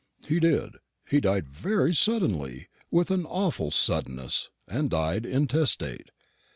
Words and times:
"He 0.27 0.39
did. 0.39 0.77
He 1.07 1.19
died 1.19 1.47
very 1.47 1.93
suddenly 1.93 2.67
with 2.89 3.11
an 3.11 3.23
awful 3.23 3.69
suddenness 3.69 4.49
and 4.67 4.89
died 4.89 5.27
intestate. 5.27 6.09